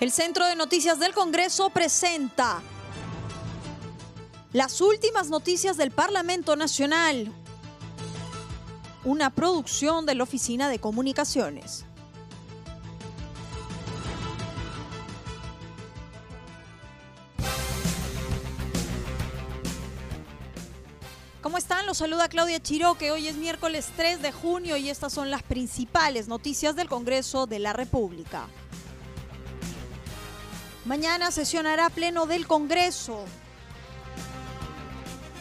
El 0.00 0.10
Centro 0.10 0.44
de 0.46 0.56
Noticias 0.56 0.98
del 0.98 1.14
Congreso 1.14 1.70
presenta 1.70 2.60
las 4.52 4.80
últimas 4.80 5.30
noticias 5.30 5.76
del 5.76 5.92
Parlamento 5.92 6.56
Nacional, 6.56 7.32
una 9.04 9.30
producción 9.30 10.04
de 10.04 10.16
la 10.16 10.24
Oficina 10.24 10.68
de 10.68 10.80
Comunicaciones. 10.80 11.84
¿Cómo 21.40 21.56
están? 21.56 21.86
Los 21.86 21.98
saluda 21.98 22.28
Claudia 22.28 22.60
Chiroque. 22.60 23.12
Hoy 23.12 23.28
es 23.28 23.36
miércoles 23.36 23.90
3 23.96 24.20
de 24.22 24.32
junio 24.32 24.76
y 24.76 24.88
estas 24.88 25.12
son 25.12 25.30
las 25.30 25.44
principales 25.44 26.26
noticias 26.26 26.74
del 26.74 26.88
Congreso 26.88 27.46
de 27.46 27.60
la 27.60 27.72
República. 27.72 28.48
Mañana 30.84 31.30
sesionará 31.30 31.88
pleno 31.88 32.26
del 32.26 32.46
Congreso. 32.46 33.24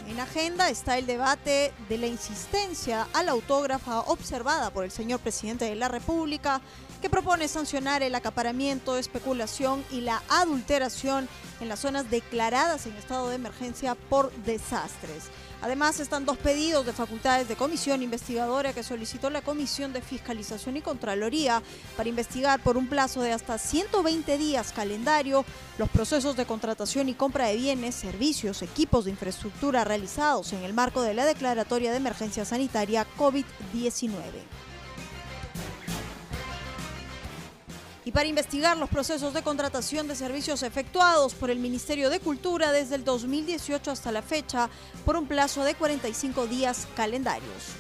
En 0.08 0.18
agenda 0.22 0.70
está 0.70 0.98
el 0.98 1.06
debate 1.06 1.74
de 1.90 1.98
la 1.98 2.08
insistencia 2.08 3.08
a 3.12 3.24
la 3.24 3.32
autógrafa 3.32 4.00
observada 4.02 4.70
por 4.70 4.86
el 4.86 4.92
señor 4.92 5.20
presidente 5.20 5.66
de 5.66 5.76
la 5.76 5.90
República, 5.90 6.62
que 7.02 7.10
propone 7.10 7.50
sancionar 7.50 8.04
el 8.04 8.16
acaparamiento, 8.16 8.98
especulación 8.98 9.84
y 9.92 10.00
la 10.00 10.24
adulteración 10.30 11.28
en 11.60 11.68
las 11.68 11.80
zonas 11.80 12.10
declaradas 12.10 12.86
en 12.86 12.96
estado 12.96 13.28
de 13.28 13.36
emergencia 13.36 13.96
por 13.96 14.32
desastres. 14.44 15.26
Además, 15.63 16.02
están 16.02 16.26
dos 16.26 16.38
pedidos 16.38 16.85
de 16.85 16.91
facultades 16.91 17.48
de 17.48 17.55
comisión 17.55 18.04
investigadora 18.04 18.73
que 18.73 18.84
solicitó 18.84 19.30
la 19.30 19.41
Comisión 19.41 19.93
de 19.93 20.01
Fiscalización 20.01 20.76
y 20.76 20.82
Contraloría 20.82 21.63
para 21.96 22.10
investigar 22.10 22.62
por 22.62 22.76
un 22.76 22.88
plazo 22.88 23.21
de 23.21 23.32
hasta 23.32 23.57
120 23.57 24.38
días 24.38 24.73
calendario 24.73 25.46
los 25.77 25.88
procesos 25.88 26.35
de 26.35 26.46
contratación 26.46 27.07
y 27.07 27.13
compra 27.13 27.48
de 27.48 27.55
bienes, 27.55 27.96
servicios, 27.96 28.62
equipos 28.62 29.05
de 29.05 29.12
infraestructura 29.12 29.85
realizados 29.85 30.51
en 30.51 30.63
el 30.63 30.73
marco 30.73 31.01
de 31.01 31.13
la 31.13 31.23
declaratoria 31.23 31.91
de 31.91 31.98
emergencia 31.98 32.43
sanitaria 32.43 33.07
COVID-19. 33.18 34.12
Para 38.14 38.28
investigar 38.28 38.78
los 38.78 38.90
procesos 38.90 39.34
de 39.34 39.42
contratación 39.42 40.08
de 40.08 40.16
servicios 40.16 40.62
efectuados 40.62 41.34
por 41.34 41.50
el 41.50 41.58
Ministerio 41.58 42.12
de 42.12 42.20
Cultura 42.20 42.72
desde 42.72 42.96
el 42.96 43.04
2018 43.04 43.90
hasta 43.90 44.12
la 44.12 44.22
fecha 44.22 44.70
por 45.04 45.18
un 45.18 45.28
plazo 45.28 45.64
de 45.64 45.74
45 45.74 46.46
días 46.46 46.88
calendarios. 46.96 47.74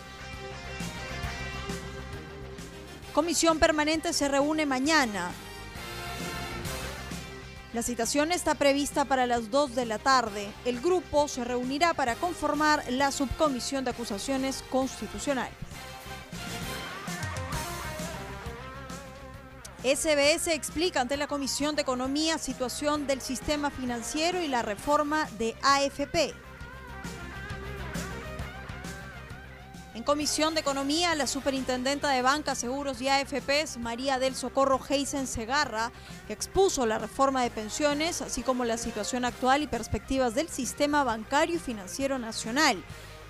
Comisión 3.13 3.59
permanente 3.59 4.11
se 4.11 4.27
reúne 4.27 4.65
mañana. 4.65 5.29
La 7.71 7.83
citación 7.83 8.31
está 8.31 8.55
prevista 8.55 9.05
para 9.05 9.27
las 9.27 9.51
2 9.51 9.75
de 9.75 9.85
la 9.85 9.99
tarde. 9.99 10.51
El 10.65 10.79
grupo 10.79 11.27
se 11.27 11.43
reunirá 11.43 11.93
para 11.93 12.15
conformar 12.15 12.83
la 12.89 13.11
subcomisión 13.11 13.83
de 13.83 13.91
acusaciones 13.91 14.63
constitucionales. 14.71 15.53
SBS 19.83 20.47
explica 20.47 21.01
ante 21.01 21.17
la 21.17 21.27
Comisión 21.27 21.75
de 21.75 21.81
Economía 21.81 22.37
situación 22.37 23.05
del 23.05 23.19
sistema 23.19 23.69
financiero 23.69 24.41
y 24.41 24.47
la 24.47 24.61
reforma 24.61 25.27
de 25.37 25.57
AFP. 25.61 26.33
En 29.93 30.03
Comisión 30.03 30.53
de 30.53 30.61
Economía, 30.61 31.13
la 31.15 31.27
superintendenta 31.27 32.09
de 32.11 32.21
Banca, 32.21 32.55
Seguros 32.55 33.01
y 33.01 33.09
AFPs, 33.09 33.77
María 33.77 34.19
del 34.19 34.35
Socorro 34.35 34.79
Heisen 34.89 35.27
Segarra, 35.27 35.91
expuso 36.29 36.85
la 36.85 36.97
reforma 36.97 37.43
de 37.43 37.51
pensiones, 37.51 38.21
así 38.21 38.41
como 38.41 38.63
la 38.63 38.77
situación 38.77 39.25
actual 39.25 39.63
y 39.63 39.67
perspectivas 39.67 40.33
del 40.33 40.47
sistema 40.47 41.03
bancario 41.03 41.57
y 41.57 41.59
financiero 41.59 42.17
nacional 42.19 42.81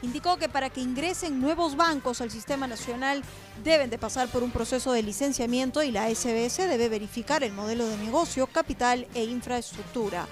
indicó 0.03 0.37
que 0.37 0.49
para 0.49 0.69
que 0.69 0.81
ingresen 0.81 1.39
nuevos 1.39 1.75
bancos 1.75 2.21
al 2.21 2.29
sistema 2.29 2.67
nacional 2.67 3.23
deben 3.63 3.89
de 3.89 3.97
pasar 3.97 4.27
por 4.27 4.43
un 4.43 4.51
proceso 4.51 4.91
de 4.91 5.01
licenciamiento 5.01 5.81
y 5.81 5.91
la 5.91 6.13
SBS 6.13 6.57
debe 6.57 6.89
verificar 6.89 7.43
el 7.43 7.53
modelo 7.53 7.87
de 7.87 7.97
negocio, 7.97 8.45
capital 8.45 9.07
e 9.15 9.23
infraestructura. 9.23 10.27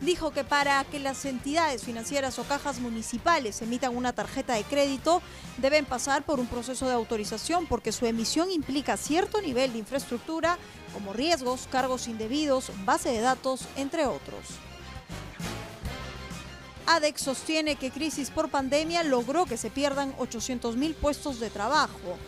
Dijo 0.00 0.32
que 0.32 0.44
para 0.44 0.82
que 0.84 0.98
las 0.98 1.24
entidades 1.26 1.84
financieras 1.84 2.38
o 2.38 2.44
cajas 2.44 2.80
municipales 2.80 3.60
emitan 3.60 3.94
una 3.94 4.14
tarjeta 4.14 4.54
de 4.54 4.64
crédito 4.64 5.22
deben 5.58 5.84
pasar 5.84 6.24
por 6.24 6.40
un 6.40 6.46
proceso 6.46 6.88
de 6.88 6.94
autorización 6.94 7.66
porque 7.66 7.92
su 7.92 8.06
emisión 8.06 8.50
implica 8.50 8.96
cierto 8.96 9.40
nivel 9.40 9.72
de 9.72 9.78
infraestructura 9.78 10.58
como 10.94 11.12
riesgos, 11.12 11.68
cargos 11.70 12.08
indebidos, 12.08 12.72
base 12.86 13.10
de 13.10 13.20
datos, 13.20 13.66
entre 13.76 14.06
otros. 14.06 14.69
ADEX 16.90 17.22
sostiene 17.22 17.76
que 17.76 17.92
crisis 17.92 18.30
por 18.30 18.50
pandemia 18.50 19.04
logró 19.04 19.46
que 19.46 19.56
se 19.56 19.70
pierdan 19.70 20.12
800.000 20.16 20.96
puestos 20.96 21.38
de 21.38 21.48
trabajo. 21.48 22.18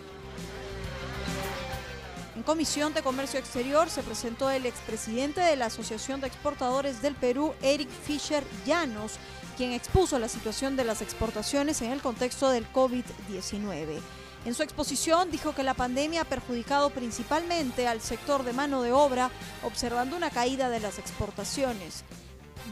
En 2.36 2.44
Comisión 2.44 2.94
de 2.94 3.02
Comercio 3.02 3.40
Exterior 3.40 3.90
se 3.90 4.04
presentó 4.04 4.50
el 4.50 4.64
expresidente 4.64 5.40
de 5.40 5.56
la 5.56 5.66
Asociación 5.66 6.20
de 6.20 6.28
Exportadores 6.28 7.02
del 7.02 7.16
Perú, 7.16 7.54
Eric 7.60 7.88
Fischer 7.90 8.44
Llanos, 8.64 9.14
quien 9.56 9.72
expuso 9.72 10.20
la 10.20 10.28
situación 10.28 10.76
de 10.76 10.84
las 10.84 11.02
exportaciones 11.02 11.82
en 11.82 11.90
el 11.90 12.00
contexto 12.00 12.48
del 12.48 12.72
COVID-19. 12.72 13.98
En 14.44 14.54
su 14.54 14.62
exposición 14.62 15.28
dijo 15.32 15.56
que 15.56 15.64
la 15.64 15.74
pandemia 15.74 16.20
ha 16.20 16.24
perjudicado 16.24 16.90
principalmente 16.90 17.88
al 17.88 18.00
sector 18.00 18.44
de 18.44 18.52
mano 18.52 18.82
de 18.82 18.92
obra, 18.92 19.32
observando 19.64 20.16
una 20.16 20.30
caída 20.30 20.70
de 20.70 20.78
las 20.78 21.00
exportaciones 21.00 22.04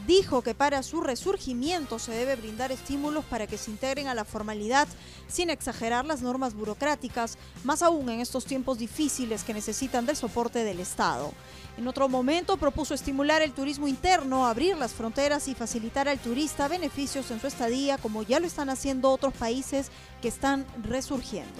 dijo 0.07 0.41
que 0.41 0.55
para 0.55 0.83
su 0.83 1.01
resurgimiento 1.01 1.99
se 1.99 2.11
debe 2.11 2.35
brindar 2.35 2.71
estímulos 2.71 3.25
para 3.25 3.47
que 3.47 3.57
se 3.57 3.71
integren 3.71 4.07
a 4.07 4.15
la 4.15 4.25
formalidad 4.25 4.87
sin 5.27 5.49
exagerar 5.49 6.05
las 6.05 6.21
normas 6.21 6.53
burocráticas, 6.53 7.37
más 7.63 7.81
aún 7.81 8.09
en 8.09 8.19
estos 8.19 8.45
tiempos 8.45 8.77
difíciles 8.77 9.43
que 9.43 9.53
necesitan 9.53 10.05
del 10.05 10.15
soporte 10.15 10.63
del 10.63 10.79
Estado. 10.79 11.31
En 11.77 11.87
otro 11.87 12.09
momento 12.09 12.57
propuso 12.57 12.93
estimular 12.93 13.41
el 13.41 13.53
turismo 13.53 13.87
interno, 13.87 14.45
abrir 14.45 14.77
las 14.77 14.91
fronteras 14.91 15.47
y 15.47 15.55
facilitar 15.55 16.09
al 16.09 16.19
turista 16.19 16.67
beneficios 16.67 17.31
en 17.31 17.39
su 17.39 17.47
estadía, 17.47 17.97
como 17.97 18.23
ya 18.23 18.39
lo 18.39 18.47
están 18.47 18.69
haciendo 18.69 19.09
otros 19.09 19.33
países 19.33 19.89
que 20.21 20.27
están 20.27 20.65
resurgiendo. 20.83 21.59